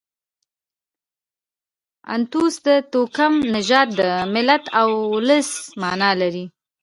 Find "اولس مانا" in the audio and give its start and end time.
5.15-6.11